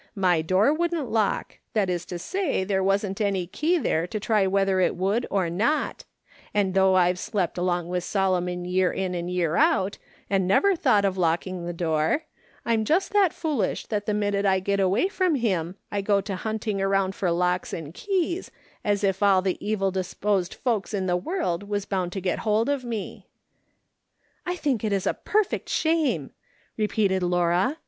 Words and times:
]\Iy 0.17 0.41
door 0.47 0.73
wouldn't 0.73 1.11
lock— 1.11 1.59
that 1.75 1.87
is 1.87 2.05
to 2.07 2.17
say, 2.17 2.63
there 2.63 2.83
wasn't 2.83 3.21
any 3.21 3.45
key 3.45 3.77
there 3.77 4.07
to 4.07 4.19
try 4.19 4.47
whether 4.47 4.79
it 4.79 4.95
would 4.95 5.27
or 5.29 5.47
not; 5.47 6.05
and 6.55 6.73
though 6.73 6.95
I've 6.95 7.19
slept 7.19 7.55
along 7.55 7.87
with 7.87 8.03
Solomon 8.03 8.65
year 8.65 8.91
in 8.91 9.13
and 9.13 9.29
year 9.29 9.55
out, 9.57 9.99
and 10.27 10.47
never 10.47 10.75
thought 10.75 11.05
of 11.05 11.19
locking 11.19 11.67
the 11.67 11.71
door, 11.71 12.23
I'm 12.65 12.83
just 12.83 13.13
that 13.13 13.31
foolish 13.31 13.85
that 13.85 14.07
the 14.07 14.15
minute 14.15 14.43
I 14.43 14.59
get 14.59 14.79
away 14.79 15.07
from 15.07 15.35
him 15.35 15.75
I 15.91 16.01
go 16.01 16.19
to 16.19 16.35
hunting 16.35 16.81
around 16.81 17.13
for 17.13 17.29
locks 17.29 17.71
and 17.71 17.93
keys, 17.93 18.49
as 18.83 19.03
if 19.03 19.21
all 19.21 19.43
the 19.43 19.63
evil 19.63 19.91
disposed 19.91 20.55
folks 20.55 20.95
in 20.95 21.05
the 21.05 21.15
world 21.15 21.69
was 21.69 21.85
bound 21.85 22.11
to 22.13 22.21
get 22.21 22.39
hold 22.39 22.69
of 22.69 22.83
me."" 22.83 23.27
I 24.47 24.55
think 24.55 24.83
it 24.83 24.93
is 24.93 25.05
a 25.05 25.13
perfect 25.13 25.69
shame!" 25.69 26.31
repeated 26.75 27.21
Laura. 27.21 27.77